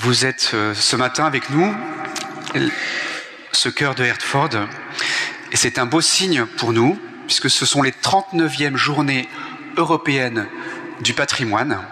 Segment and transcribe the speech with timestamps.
[0.00, 1.74] vous êtes euh, ce matin avec nous,
[3.52, 4.48] ce cœur de Hertford,
[5.52, 9.28] et c'est un beau signe pour nous, puisque ce sont les 39e journées
[9.76, 10.48] européennes
[11.02, 11.82] du patrimoine.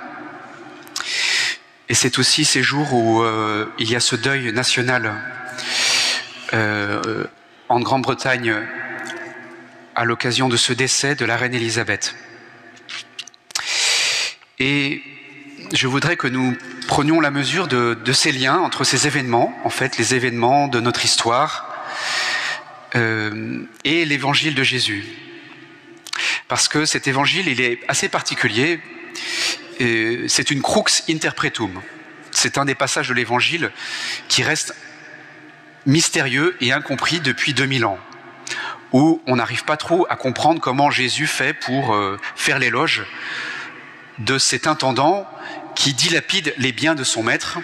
[1.91, 5.15] Et c'est aussi ces jours où euh, il y a ce deuil national
[6.55, 7.25] euh,
[7.69, 8.55] en Grande-Bretagne
[9.95, 12.15] à l'occasion de ce décès de la reine Élisabeth.
[14.59, 15.03] Et
[15.75, 16.57] je voudrais que nous
[16.89, 21.05] prenions la mesure de, ces liens entre ces événements, en fait, les événements de notre
[21.05, 21.73] histoire
[22.97, 25.05] euh, et l'évangile de Jésus.
[26.49, 28.81] Parce que cet évangile, il est assez particulier.
[29.79, 31.81] C'est une crux interpretum.
[32.33, 33.71] C'est un des passages de l'évangile
[34.29, 34.75] qui reste
[35.87, 37.99] mystérieux et incompris depuis 2000 ans,
[38.93, 43.05] où on n'arrive pas trop à comprendre comment Jésus fait pour euh, faire l'éloge
[44.19, 45.29] de cet intendant
[45.79, 47.59] qui dilapide les biens de son maître.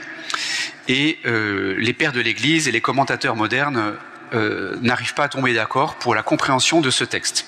[0.87, 3.95] Et euh, les pères de l'Église et les commentateurs modernes
[4.33, 7.47] euh, n'arrivent pas à tomber d'accord pour la compréhension de ce texte.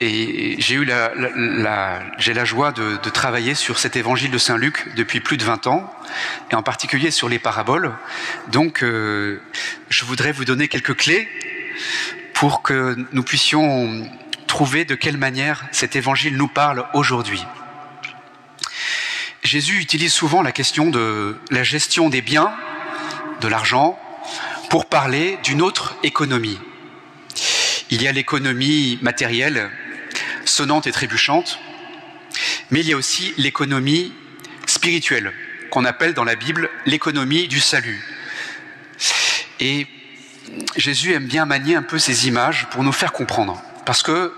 [0.00, 5.20] Et j'ai eu la, la joie de, travailler sur cet évangile de Saint Luc depuis
[5.20, 5.94] plus de 20 ans,
[6.50, 7.92] et en particulier sur les paraboles.
[8.48, 9.40] Donc, euh,
[9.90, 11.28] je voudrais vous donner quelques clés
[12.32, 14.10] pour que nous puissions
[14.48, 17.44] trouver de quelle manière cet évangile nous parle aujourd'hui.
[19.42, 22.52] Jésus utilise souvent la question de la gestion des biens,
[23.40, 23.98] de l'argent,
[24.70, 26.58] pour parler d'une autre économie.
[27.90, 29.68] Il y a l'économie matérielle,
[30.44, 31.58] sonnante et trébuchante,
[32.70, 34.12] mais il y a aussi l'économie
[34.66, 35.32] spirituelle,
[35.70, 38.00] qu'on appelle dans la Bible l'économie du salut.
[39.58, 39.88] Et
[40.76, 44.32] Jésus aime bien manier un peu ces images pour nous faire comprendre, parce que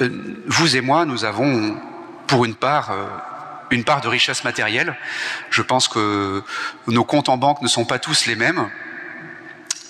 [0.00, 0.08] euh,
[0.46, 1.76] vous et moi, nous avons,
[2.28, 3.06] pour une part, euh,
[3.70, 4.96] une part de richesse matérielle.
[5.50, 6.42] Je pense que
[6.86, 8.68] nos comptes en banque ne sont pas tous les mêmes.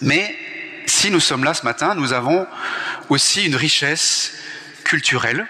[0.00, 0.37] Mais
[0.87, 2.47] si nous sommes là ce matin, nous avons
[3.09, 4.32] aussi une richesse
[4.84, 5.47] culturelle,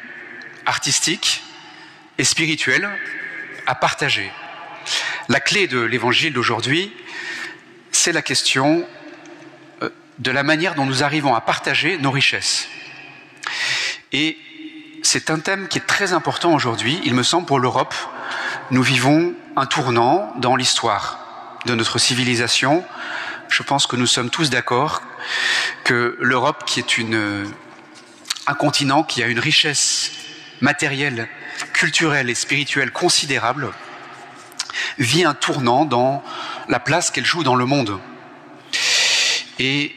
[0.66, 1.42] artistique
[2.18, 2.88] et spirituelle
[3.66, 4.30] à partager.
[5.28, 6.92] La clé de l'évangile d'aujourd'hui,
[7.92, 8.86] c'est la question
[9.82, 12.68] euh, de la manière dont nous arrivons à partager nos richesses.
[14.12, 14.36] Et
[15.02, 17.94] c'est un thème qui est très important aujourd'hui, il me semble, pour l'Europe.
[18.70, 21.18] Nous vivons un tournant dans l'histoire
[21.66, 22.84] de notre civilisation.
[23.48, 25.02] Je pense que nous sommes tous d'accord
[25.82, 27.00] que l'Europe, qui est
[28.46, 30.12] un continent qui a une richesse
[30.60, 31.28] matérielle,
[31.72, 33.72] culturelle et spirituelle considérable,
[34.98, 36.22] vit un tournant dans
[36.68, 37.98] la place qu'elle joue dans le monde.
[39.58, 39.94] Et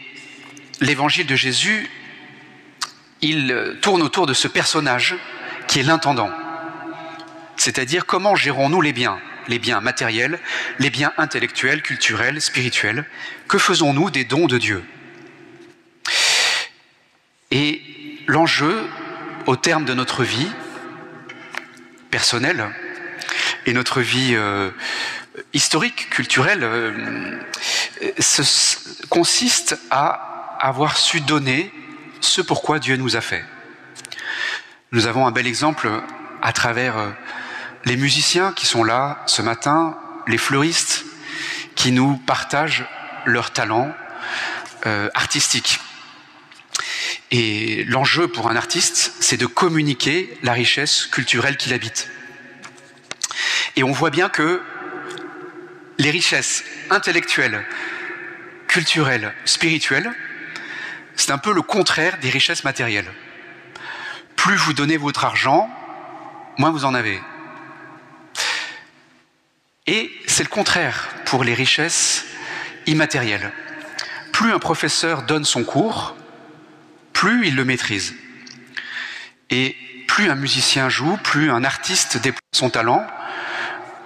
[0.82, 1.90] l'évangile de Jésus
[3.24, 5.16] il tourne autour de ce personnage
[5.68, 6.30] qui est l'intendant.
[7.64, 10.38] C'est-à-dire comment gérons-nous les biens, les biens matériels,
[10.80, 13.06] les biens intellectuels, culturels, spirituels?
[13.48, 14.84] Que faisons-nous des dons de Dieu?
[17.52, 17.82] Et
[18.28, 18.86] l'enjeu,
[19.46, 20.52] au terme de notre vie
[22.12, 22.68] personnelle
[23.66, 24.70] et notre vie euh,
[25.54, 27.40] historique, culturelle, euh,
[29.08, 31.72] consiste à avoir su donner
[32.20, 33.46] ce pourquoi Dieu nous a fait.
[34.92, 35.90] Nous avons un bel exemple
[36.42, 37.10] à travers euh,
[37.86, 41.06] les musiciens qui sont là ce matin, les fleuristes
[41.76, 42.86] qui nous partagent
[43.26, 43.94] leur talent
[44.86, 45.80] euh, artistique.
[47.32, 52.10] Et l'enjeu pour un artiste, c'est de communiquer la richesse culturelle qu'il habite.
[53.76, 54.62] Et on voit bien que
[55.98, 57.66] les richesses intellectuelles,
[58.68, 60.12] culturelles, spirituelles,
[61.16, 63.12] c'est un peu le contraire des richesses matérielles.
[64.36, 65.70] Plus vous donnez votre argent,
[66.58, 67.20] moins vous en avez.
[69.86, 72.26] Et c'est le contraire pour les richesses
[72.86, 73.52] immatérielles.
[74.32, 76.16] Plus un professeur donne son cours,
[77.12, 78.16] plus il le maîtrise.
[79.50, 79.76] Et
[80.08, 83.06] plus un musicien joue, plus un artiste déploie son talent,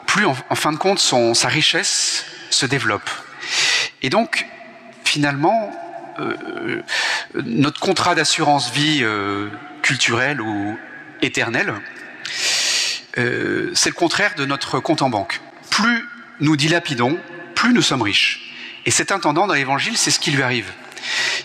[0.07, 3.09] plus en, fin de compte sa richesse se développe.
[4.01, 4.45] Et donc,
[5.03, 5.71] finalement,
[6.19, 6.81] euh,
[7.35, 9.50] notre contrat d'assurance vie euh,
[9.83, 10.77] culturelle ou
[11.21, 11.73] éternelle,
[13.18, 15.39] euh, c'est le contraire de notre compte en banque.
[15.77, 16.09] Plus
[16.39, 17.19] nous dilapidons,
[17.53, 18.51] plus nous sommes riches.
[18.88, 20.74] Et cet intendant dans l'évangile, c'est ce qui lui arrive.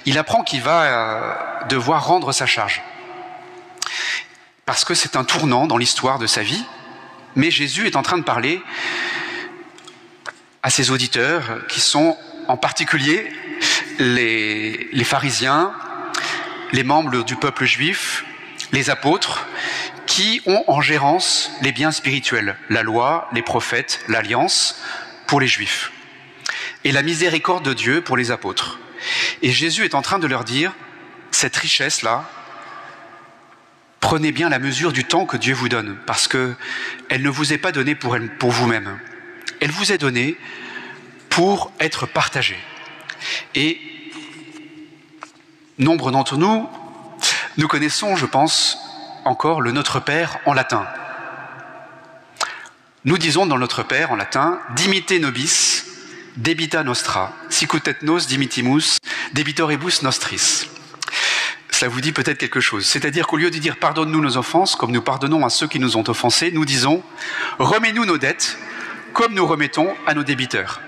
[0.06, 2.80] Il apprend qu'il va devoir rendre sa charge.
[4.64, 6.64] Parce que c'est un tournant dans l'histoire de sa vie.
[7.36, 8.62] Mais Jésus est en train de parler
[10.62, 12.16] à ses auditeurs qui sont
[12.48, 13.30] en particulier
[13.98, 15.74] les, les pharisiens,
[16.72, 18.24] les membres du peuple juif,
[18.72, 19.46] les apôtres,
[20.12, 24.78] qui ont en gérance les biens spirituels, la loi, les prophètes, l'alliance
[25.26, 25.90] pour les juifs,
[26.84, 28.78] et la miséricorde de Dieu pour les apôtres.
[29.40, 30.74] Et Jésus est en train de leur dire,
[31.30, 32.28] cette richesse-là,
[34.00, 36.54] prenez bien la mesure du temps que Dieu vous donne, parce que
[37.08, 38.98] elle ne vous est pas donnée pour, pour vous-même.
[39.60, 40.36] Elle vous est donnée
[41.30, 42.58] pour être partagée.
[43.54, 43.80] Et
[45.78, 46.68] nombre d'entre nous,
[47.56, 48.76] nous connaissons, je pense,
[49.24, 50.86] encore le Notre Père en latin.
[53.04, 55.84] Nous disons dans Notre Père en latin, dimite nobis,
[56.36, 58.98] debita nostra, sicutet nos dimitimus,
[59.34, 60.68] debitoribus nostris.
[61.70, 62.86] Cela vous dit peut-être quelque chose.
[62.86, 65.96] C'est-à-dire qu'au lieu de dire pardonne-nous nos offenses, comme nous pardonnons à ceux qui nous
[65.96, 67.02] ont offensés, nous disons
[67.58, 68.56] remets-nous nos dettes,
[69.12, 70.80] comme nous remettons à nos débiteurs.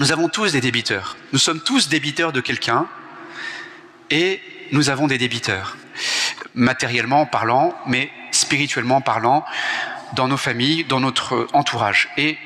[0.00, 1.16] Nous avons tous des débiteurs.
[1.32, 2.86] Nous sommes tous débiteurs de quelqu'un
[4.10, 4.40] et
[4.72, 5.76] nous avons des débiteurs.
[6.54, 9.44] Matériellement parlant, mais spirituellement parlant,
[10.14, 12.08] dans nos familles, dans notre entourage.
[12.16, 12.38] Et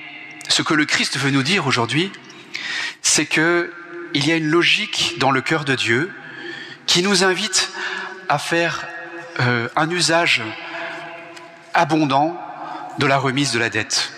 [0.49, 2.11] ce que le Christ veut nous dire aujourd'hui,
[3.01, 3.73] c'est que
[4.15, 6.13] il y a une logique dans le cœur de Dieu
[6.87, 7.71] qui nous invite
[8.29, 8.87] à faire
[9.41, 10.43] euh, un usage
[11.73, 12.39] abondant
[12.99, 14.13] de la remise de la dette.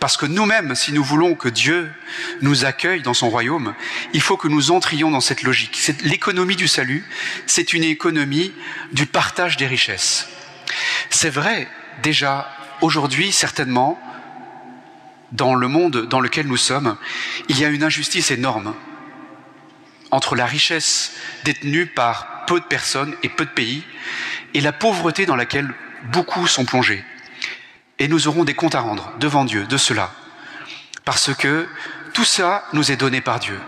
[0.00, 1.90] Parce que nous-mêmes, si nous voulons que Dieu
[2.40, 3.74] nous accueille dans son royaume,
[4.12, 5.90] il faut que nous entrions dans cette logique.
[6.02, 7.04] L'économie du salut,
[7.46, 8.52] c'est une économie
[8.92, 10.28] du partage des richesses.
[11.10, 11.68] C'est vrai,
[12.02, 12.48] déjà,
[12.80, 14.00] aujourd'hui, certainement,
[15.32, 16.96] dans le monde dans lequel nous sommes,
[17.48, 18.74] il y a une injustice énorme
[20.10, 21.12] entre la richesse
[21.44, 23.82] détenue par peu de personnes et peu de pays
[24.54, 25.68] et la pauvreté dans laquelle
[26.12, 27.04] beaucoup sont plongés.
[27.98, 30.12] Et nous aurons des comptes à rendre devant Dieu de cela.
[31.04, 31.68] Parce que
[32.12, 33.60] tout ça nous est donné par Dieu.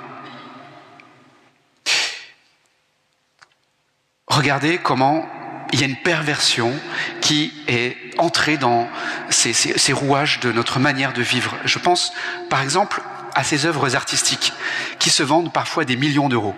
[4.27, 5.29] Regardez comment
[5.73, 6.73] il y a une perversion
[7.21, 8.89] qui est entrée dans
[9.29, 11.57] ces, ces, rouages de notre manière de vivre.
[11.65, 12.13] Je pense,
[12.49, 13.03] par exemple,
[13.35, 14.53] à ces œuvres artistiques
[14.99, 16.57] qui se vendent parfois des millions d'euros.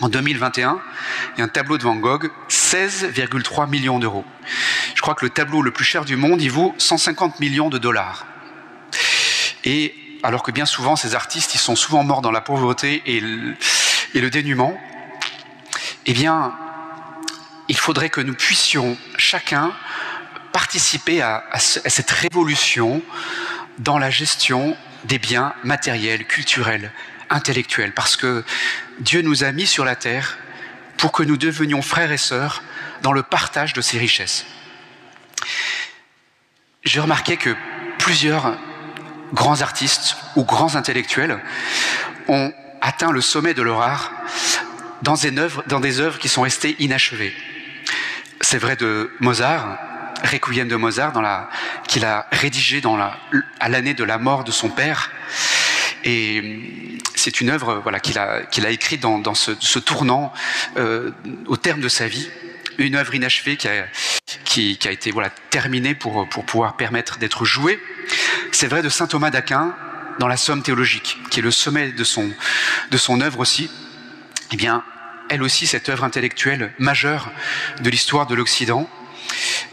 [0.00, 0.80] En 2021,
[1.36, 4.24] il y a un tableau de Van Gogh, 16,3 millions d'euros.
[4.94, 7.78] Je crois que le tableau le plus cher du monde, il vaut 150 millions de
[7.78, 8.26] dollars.
[9.64, 13.20] Et alors que bien souvent, ces artistes, ils sont souvent morts dans la pauvreté et
[13.20, 14.76] le, dénuement,
[16.06, 16.54] eh bien,
[17.68, 19.72] il faudrait que nous puissions chacun
[20.52, 23.02] participer à cette révolution
[23.78, 26.92] dans la gestion des biens matériels, culturels,
[27.30, 28.44] intellectuels, parce que
[29.00, 30.38] Dieu nous a mis sur la terre
[30.96, 32.62] pour que nous devenions frères et sœurs
[33.02, 34.46] dans le partage de ces richesses.
[36.84, 37.54] J'ai remarqué que
[37.98, 38.56] plusieurs
[39.32, 41.40] grands artistes ou grands intellectuels
[42.28, 44.12] ont atteint le sommet de leur art
[45.02, 47.34] dans des œuvres, qui sont restées inachevées.
[48.40, 49.78] C'est vrai de Mozart,
[50.22, 51.12] Requiem de Mozart,
[51.86, 52.82] qu'il a rédigé
[53.60, 55.10] à l'année de la mort de son père.
[56.04, 60.30] Et c'est une œuvre voilà, qu'il a, qu'il a écrite dans, ce, tournant
[60.76, 61.10] euh,
[61.46, 62.28] au terme de sa vie.
[62.76, 63.86] Une œuvre inachevée qui a,
[64.44, 67.80] qui a été voilà, terminée pour, pour pouvoir permettre d'être jouée.
[68.52, 69.74] C'est vrai de saint Thomas d'Aquin
[70.18, 72.30] dans la Somme théologique, qui est le sommet de son,
[72.90, 73.70] de son œuvre aussi.
[74.52, 74.84] Eh bien,
[75.30, 77.30] elle aussi, cette œuvre intellectuelle majeure
[77.80, 78.86] de l'histoire de l'Occident,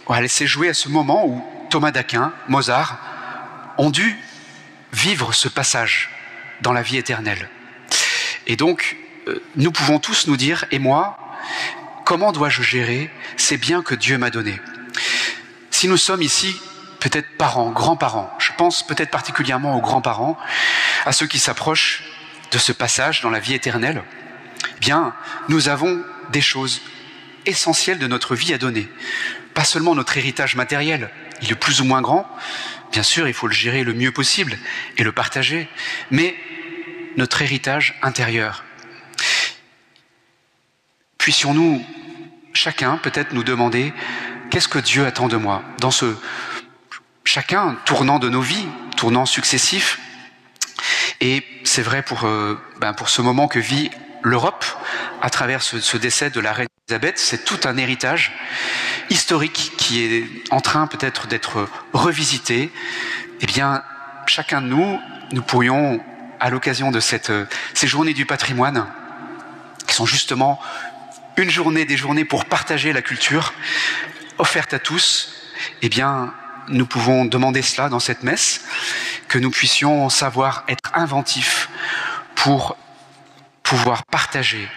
[0.09, 2.97] elle s'est jouée à ce moment où Thomas d'Aquin, Mozart,
[3.77, 4.18] ont dû
[4.94, 6.20] vivre ce passage
[6.61, 7.49] dans la vie éternelle.
[8.47, 11.18] Et donc, euh, nous pouvons tous nous dire, et moi,
[12.06, 14.59] comment dois-je gérer ces biens que Dieu m'a donnés?
[15.69, 16.59] Si nous sommes ici,
[16.99, 20.37] peut-être parents, grands-parents, je pense peut-être particulièrement aux grands-parents,
[21.06, 22.03] à ceux qui s'approchent
[22.51, 24.03] de ce passage dans la vie éternelle,
[24.65, 25.13] eh bien,
[25.49, 26.81] nous avons des choses
[27.45, 28.87] essentielles de notre vie à donner.
[29.53, 31.09] Pas seulement notre héritage matériel,
[31.41, 32.30] il est plus ou moins grand,
[32.92, 34.57] bien sûr, il faut le gérer le mieux possible
[34.98, 35.68] et le partager,
[36.10, 36.36] mais
[37.18, 38.64] notre héritage intérieur.
[41.18, 41.86] Puissions-nous,
[42.54, 43.94] chacun, peut-être nous demander,
[44.50, 46.16] qu'est-ce que Dieu attend de moi dans ce
[47.24, 48.68] chacun tournant de nos vies,
[48.98, 50.00] tournant successifs.
[51.21, 53.92] Et c'est vrai pour, euh, ben ce moment que vit
[54.24, 54.66] l'Europe
[55.21, 56.68] à travers ce, décès de la reine
[57.16, 58.33] C'est tout un héritage
[59.10, 62.71] historique qui est en train peut-être d'être revisité.
[63.40, 63.83] Eh bien,
[64.26, 65.00] chacun de nous,
[65.31, 66.04] nous pourrions,
[66.40, 67.31] à l'occasion de cette,
[67.74, 68.88] ces journées du patrimoine,
[69.88, 70.60] qui sont justement
[71.38, 73.54] une journée des journées pour partager la culture,
[74.38, 75.33] offerte à tous,
[75.81, 76.33] eh bien,
[76.68, 78.66] nous pouvons demander cela dans cette messe,
[79.30, 81.69] que nous puissions savoir être inventifs
[82.36, 82.76] pour
[83.64, 84.68] pouvoir partager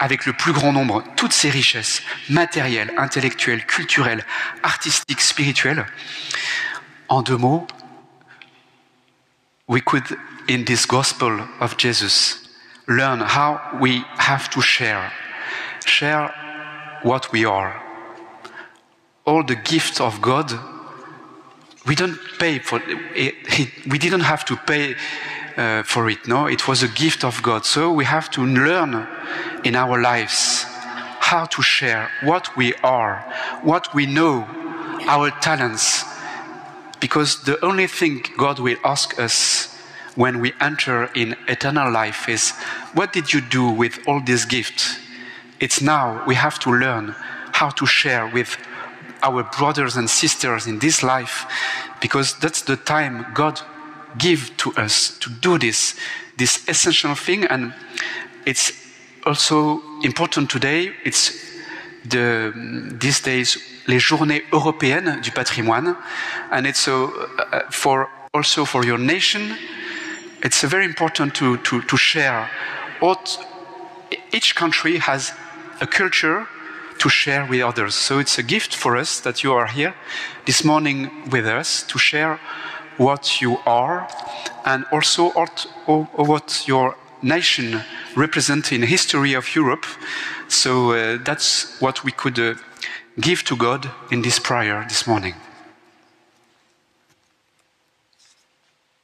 [0.00, 4.24] avec le plus grand nombre toutes ces richesses matérielles, intellectuelles, culturelles,
[4.62, 5.86] artistiques, spirituelles.
[7.08, 7.66] En deux mots,
[9.68, 10.04] we could,
[10.48, 12.48] in this gospel of Jesus,
[12.88, 15.12] learn how we have to share,
[15.84, 16.32] share
[17.02, 17.74] what we are.
[19.26, 20.58] All the gifts of God,
[21.86, 22.80] we don't pay for
[23.14, 23.34] it,
[23.86, 24.96] we didn't have to pay
[25.56, 26.26] uh, for it.
[26.26, 27.66] No, it was a gift of God.
[27.66, 29.06] So we have to learn
[29.64, 30.64] in our lives
[31.20, 33.24] how to share what we are,
[33.62, 34.44] what we know,
[35.06, 36.04] our talents,
[36.98, 39.76] because the only thing God will ask us
[40.16, 42.50] when we enter in eternal life is,
[42.94, 44.98] what did you do with all these gifts?
[45.60, 47.14] It's now we have to learn
[47.52, 48.56] how to share with
[49.22, 51.46] our brothers and sisters in this life,
[52.00, 53.60] because that's the time God
[54.18, 55.94] give to us to do this,
[56.36, 57.44] this essential thing.
[57.44, 57.72] And
[58.46, 58.72] it's
[59.24, 60.92] also important today.
[61.04, 61.32] It's
[62.04, 62.52] the,
[62.98, 65.96] these days les journées européennes du patrimoine,
[66.50, 69.56] and it's so, uh, for also for your nation.
[70.42, 72.48] It's very important to, to, to share
[73.00, 73.38] what
[74.32, 75.32] each country has
[75.80, 76.46] a culture
[76.98, 77.94] to share with others.
[77.94, 79.94] So it's a gift for us that you are here
[80.44, 82.38] this morning with us to share
[82.98, 84.06] what you are
[84.64, 87.80] and also what your nation
[88.16, 89.86] represents in history of Europe.
[90.48, 92.54] So uh, that's what we could uh,
[93.20, 95.34] give to God in this prayer this morning.